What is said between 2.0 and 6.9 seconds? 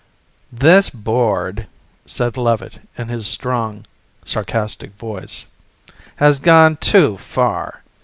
said Levitt in his strong, sarcastic voice, "has gone